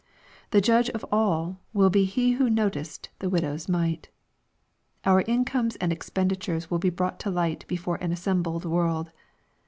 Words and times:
The" 0.49 0.61
Judge 0.61 0.89
of 0.89 1.05
all" 1.11 1.59
will 1.73 1.91
be 1.91 2.05
He 2.05 2.31
who 2.31 2.49
noticed 2.49 3.09
the 3.19 3.29
widow's 3.29 3.69
mite. 3.69 4.09
Our 5.05 5.21
in 5.21 5.45
comes 5.45 5.75
and 5.75 5.93
expenditures 5.93 6.65
^jrilL 6.65 6.79
be^ 6.81 6.95
brought 6.95 7.19
to 7.19 7.29
light 7.29 7.67
before 7.67 7.97
an 7.97 8.11
assembled 8.11 8.65
world. 8.65 9.11